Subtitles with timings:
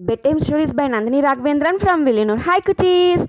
[0.20, 3.24] Bedtime stories by Nandini Raghavendran from Vilinur hi కుచీస్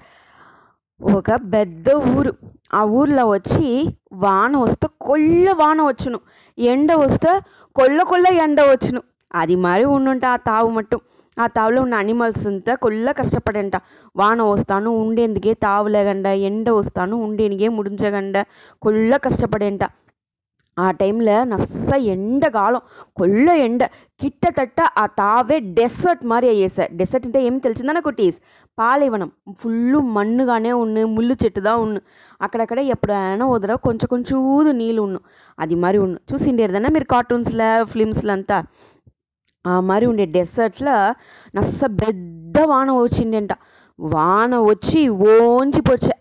[1.01, 2.31] ఒక పెద్ద ఊరు.
[2.73, 3.67] ఆ ఊర్లో వచ్చి
[4.13, 6.19] వాన వస్తే కొల్ల వాన వచ్చును.
[6.57, 7.31] ఎండ వస్తే
[7.75, 9.01] కొల్ల కొల్ల ఎండ వచ్చును.
[9.35, 10.97] అది మరి ఉండుంట ఆ తావు మట్టు.
[11.37, 13.75] ఆ తావులో ఉన్న అనిమల్స్ అంతా కొల్ల కష్టపడంట.
[14.15, 18.37] వాన వస్తాను ఉండేందుకే తావులేగండ ఎండ వస్తాను ఉండేనికే ముడించగండ
[18.81, 19.83] కొల్ల కష్టపడేంట.
[20.76, 22.80] ఆ టైంలో నస్స ఎండ కాలం
[23.16, 23.82] కొల్ల ఎండ
[24.20, 28.38] కిట్టతట్ట ఆ తావే డెసర్ట్ மாதிரி అయ్యేసా డెసర్ట్ అంటే ఏమి తెలిసిందన్న కుటీస్
[28.78, 29.30] పాలైవనం
[29.60, 29.78] ఫుల్
[30.16, 32.00] మన్నుగానే ఉన్ను ముళ్ళు చెట్టుదా ఉన్ను
[32.40, 34.38] అక్కడక్కడ ఎప్పుడైనా వదర కొంచెం కొంచెం
[34.76, 35.20] నీళ్ళు ఉన్ను
[35.58, 38.58] అది మరి ఉన్ను చూసిండేదన్నా మీరు కార్టూన్స్లో ఫిలిమ్స్లో అంతా
[39.64, 40.96] ఆ మరి ఉండే డెసర్ట్లో
[41.54, 43.52] నస్స పెద్ద వాన వచ్చిందంట
[43.98, 46.14] వాన వచ్చి ఓంచిపోచ్చా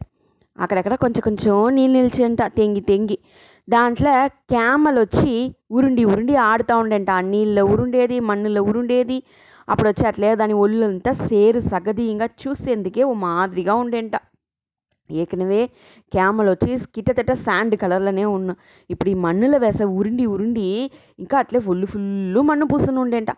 [0.57, 3.17] అక్కడక్కడ కొంచెం కొంచెం నీళ్ళు నిలిచేంట తెంగి తెంగి
[3.74, 4.12] దాంట్లో
[4.52, 5.32] క్యామల్ వచ్చి
[5.76, 7.10] ఉరుండి ఉరుండి ఆడుతూ ఉండేంట.
[7.18, 9.18] ఆ నీళ్ళలో ఉరుండేది మన్నులో ఉరుండేది.
[9.68, 14.14] అప్పుడు వచ్చి అట్లే దాని ఒళ్ళంతా సేరు సగదీయంగా చూసేందుకే ఓ మాదిరిగా ఉండేంట.
[15.10, 15.60] ఏకనవే
[16.12, 18.50] క్యామలు వచ్చి కిట్టతట శాండ్ కలర్లోనే ఉన్న.
[18.90, 20.66] ఇప్పుడు ఈ మన్నులో వేస ఉరుండి ఉరుండి
[21.22, 23.30] ఇంకా అట్లే ఫుల్ ఫుల్ మన్ను పూసుని ఉండేంట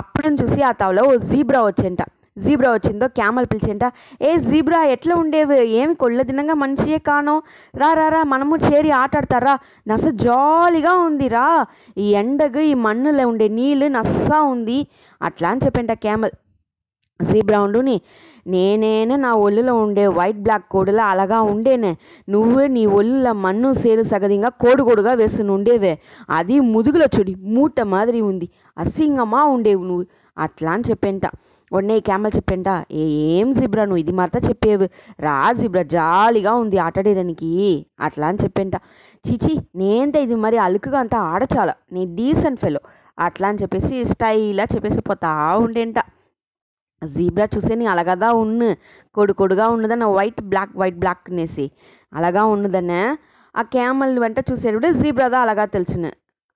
[0.00, 2.00] అప్పుడు చూసి ఆ తవలో ఓ జీబ్రా వచ్చేంట.
[2.44, 3.84] జీబ్రా వచ్చిందో క్యామల్ పిలిచేంట
[4.22, 5.56] ఏ జీబ్రా ఎట్లా ఉండేవి?
[5.80, 7.42] ఏమి కొళ్ళదినంగా మనిషియే కానో.
[7.76, 9.54] రా రా రా మనము చేరి ఆటాడతారా
[9.88, 11.46] నస జాలీగా ఉంది రా.
[11.98, 14.78] ఈ ఎండకు ఈ మన్నులో ఉండే నీళ్ళు నస్సా ఉంది.
[15.22, 16.34] అట్లా అని చెప్పంట క్యామల్.
[17.20, 18.00] జీబ్రా ఉండుని
[18.46, 21.90] నేనేనే నా ఒళ్ళులో ఉండే వైట్ బ్లాక్ కోడులా అలాగా ఉండేనే.
[22.28, 25.92] నువ్వే నీ ఒళ్ళుల మన్ను సేరు సగదింగా కోడుగోడుగా వేసుని ఉండేవే.
[26.30, 28.48] అది ముదుగులో చుడి మూట మాదిరి ఉంది.
[28.78, 30.06] అసింగమా ఉండేవు నువ్వు.
[30.38, 31.26] అట్లా అని చెప్పేంట
[31.72, 32.68] ఉడనే క్యామల్ చెప్పేంట?
[32.92, 34.88] ఏం జిబ్రా నువ్వు ఇది మాత్రం చెప్పేవు.
[35.20, 37.50] రా జిబ్రా జాలీగా ఉంది ఆటాడేదానికి
[38.00, 38.76] అట్లా అని చెప్పేంట.
[39.24, 41.72] చీచి నేంత ఇది మరి అలుకుగా అంతా ఆడచాల.
[41.92, 42.80] నీ డీసెంట్ ఫెలో
[43.18, 45.98] అట్లా అని చెప్పేసి స్టైల్గా చెప్పేసి పోతా ఉండేంట.
[47.02, 48.68] జీబ్రా చూసే నీ అలాగదా ఉన్ను.
[49.14, 51.70] కొడు కొడుగా ఉన్నదన్న వైట్ బ్లాక్ వైట్ బ్లాక్ అనేసి
[52.12, 53.16] అలాగా ఉన్నదన్న
[53.56, 56.06] ఆ క్యామల్ వెంట చూసేటప్పుడు జీబ్రాదా అలాగా తెలిసిన.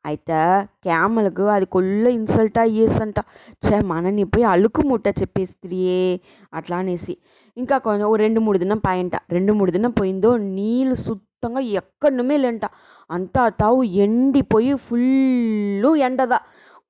[0.05, 0.39] అయితే
[0.83, 3.19] క్యామల్కు అది కొల్ల ఇన్సల్ట్ అయ్యేసంట
[3.63, 6.19] చే మనని పోయి అలుకు ముట్ట చెప్పేస్త్రియే
[6.53, 7.13] అట్లా అనేసి
[7.57, 12.65] ఇంకా కొంచెం ఓ రెండు మూడు దినం పాయంట రెండు మూడు దినం పోయిందో నీళ్ళు సుత్తంగా ఎక్కడనుమే లేంట
[13.09, 16.39] అంతా తావు ఎండిపోయి ఫుల్ ఎండదా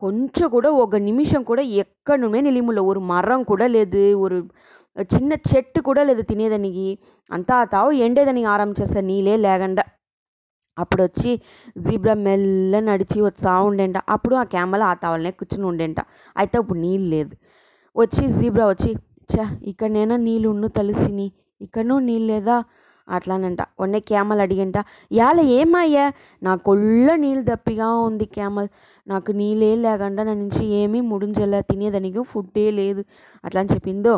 [0.02, 4.38] కొంచెం కూడా ఒక నిమిషం కూడా ఎక్కడనుమే నిలిముల ஒரு மரம் கூட లేదు ஒரு
[5.12, 6.88] చిన్న చెట్టు కూడా లేదు తినేదానికి
[7.32, 9.84] అంతా తావు ఎండేదానికి ఆరంభించేస్తా నీళ్ళే లేకుండా
[10.79, 11.31] అప్పుడు వచ్చి
[11.79, 13.99] జీబ్రా మెల్ల నడిచి వస్తూ ఉండేంట.
[14.09, 16.01] అప్పుడు ఆ క్యామెల్ ఆ తావలనే కూర్చుని ఉండేంట.
[16.37, 17.35] అయితే అప్పుడు నీళ్ళు లేదు.
[17.97, 18.91] వచ్చి జీబ్రా వచ్చి
[19.31, 21.33] చా ఇక్కడనైనా నీళ్ళు ఉన్ను తెలిసిని?
[21.61, 22.57] ఇక్కడనూ నీళ్ళు లేదా?
[23.09, 23.63] అట్లానంట.
[23.81, 24.77] ఉడనే క్యామల్ అడిగంట.
[25.13, 26.13] యాల ఏమయ్యా?
[26.43, 28.69] నా కొల్ల నీళ్ళు దప్పిగా ఉంది క్యామల్
[29.07, 33.05] నాకు నీళ్ళే లేకుండా నా నుంచి ఏమీ ముడించలే తినేదానికి ఫుడ్డే లేదు.
[33.45, 34.15] అట్లా అని చెప్పిందో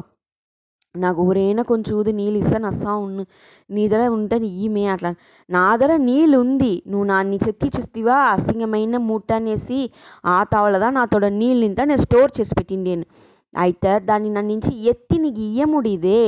[0.94, 3.24] నాకు ஒரே కొంచెం చూది నీళ్ళు ఇస్తే నా ఉన్ను ఉండు.
[3.70, 5.10] నీ దగ్గర ఉంటే ఈమె అట్లా.
[5.48, 9.78] నా దగ్గర నీళ్ళు ఉంది నువ్వు నాన్ని చెత్తి అసహ్యమైన మూట అనేసి
[10.24, 11.24] ఆ తావళదా నాతోడ
[11.68, 13.06] ఇంత నేను స్టోర్ చేసి పెట్టిండేను.
[13.54, 16.22] అయితే దాన్ని నన్ను నుంచి ఎత్తి నీకు ఇయ్యముడిదే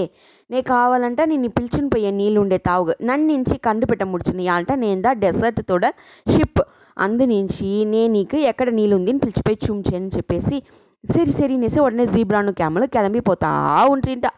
[0.50, 2.94] నే కావాలంటే నేను పిలిచిని పోయే నీళ్ళుండే తావుగా.
[3.02, 5.86] నన్నించి కండుపెట్ట ముడిచిన అంటే నేను దా డెసర్ట్ తోడ
[6.26, 6.62] షిప్.
[6.96, 10.58] అందు నుంచి నేను నీకు ఎక్కడ నీళ్ళు ఉంది పిలిచిపోయి చూంచని చెప్పేసి
[11.04, 13.50] సరి సరి నేసి ఉడనే జీబ్రాను క్యామలు కిలంబిపోతా
[13.88, 14.30] పోతా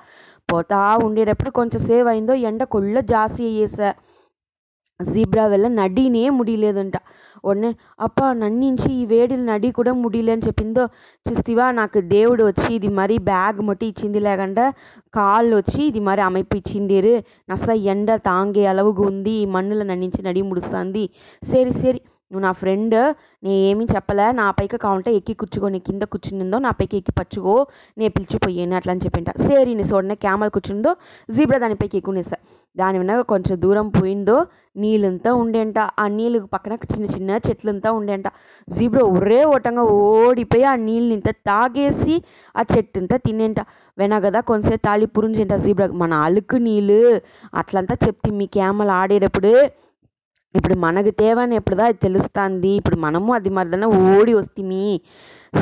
[0.50, 3.92] పోతా ఉండేటప్పుడు కొంచెం సేవ్ అయిందో ఎండ కొల్ల జాస్తి అయ్యేసా
[5.00, 6.98] జీబ్రా వల్ల నడినే ముడిలేదంట
[7.44, 10.84] ఉడనే అప్ప నన్నించి ఈ వేడిలు నడి కూడా ముడిలే అని చెప్పిందో
[11.26, 14.66] చూస్తీవా నాకు దేవుడు వచ్చి ఇది మరి బ్యాగ్ మట్టి ఇచ్చింది లేకుండా
[15.14, 17.14] కాళ్ళు వచ్చి ఇది మరి அமைப்பு ఇచ్చిండేరు
[17.52, 21.04] నస ఎండ తాంగే అలవుగా ఉంది ఈ మన్నులో నన్నించి నడి ముడుస్తుంది
[21.44, 22.97] సరి సరి నువ్వు నా ఫ్రెండ్
[23.45, 27.55] నే ఏమీ చెప్పలే నా పైకి కావంటే ఎక్కి కూర్చుకో నీ కింద కూర్చునిందో నా పైకి ఎక్కి పచ్చుకో
[27.97, 29.31] నేను పిలిచిపోయాను అట్లా అని చెప్పింట.
[29.47, 30.91] సేరి నీ చూడనే క్యామల్ కూర్చుందో
[31.29, 32.39] జీబ్రా దానిపైకి ఎక్కునేసా.
[32.77, 34.37] దాని వెనక కొంచెం దూరం పోయిందో
[34.77, 38.29] నీళ్ళంతా ఉండేంట ఆ నీళ్ళు పక్కన చిన్న చిన్న చెట్లంతా ఉండేంట
[38.69, 42.17] జీబ్రా ఒరే ఓటంగా ఓడిపోయి ఆ నీళ్ళనింత తాగేసి
[42.55, 43.61] ఆ చెట్టంతా తినేంట
[43.99, 47.01] వెనగదా కొంచెం తాళి పురుంజేంట జీబ్రా మన అలుకు నీళ్ళు
[47.55, 49.53] అట్లంతా చెప్తే మీ క్యామలు ఆడేటప్పుడు
[50.55, 52.69] ఇప్పుడు మనకు తేవని ఎప్పుడుదా అది తెలుస్తుంది.
[52.69, 55.01] ఇప్పుడు మనము అది మరిదన ఓడి వస్తేమి.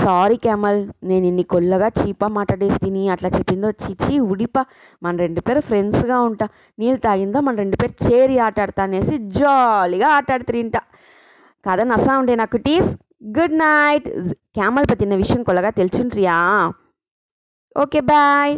[0.04, 3.08] సారీ క్యామల్ నేను ఇన్ని కొల్లగా చీపా మాట్లాడేస్తిని.
[3.08, 4.62] అట్లా చెప్పిందో చిచి ఉడిపా.
[5.02, 6.48] మన రెండు పేరు ఫ్రెండ్స్గా ఉంటా.
[6.78, 7.40] నీళ్ళు తాగిందో?
[7.40, 10.76] మన రెండు పేరు చేరి ఆటాడతా అనేసి జాలీగా ఆటాడుతుంట
[11.66, 12.90] కథ నసా ఉండే నాకు టీస్.
[13.38, 14.08] గుడ్ నైట్
[14.56, 16.36] క్యామల్ పற்றிన విషయం కొల్లగా తెలుసుంట్రియా
[17.76, 18.54] ఓకే బాయ్